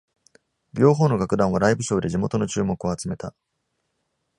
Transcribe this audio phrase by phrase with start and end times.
[0.73, 3.35] 両方の楽団はライブショーで地元の注目を集めた。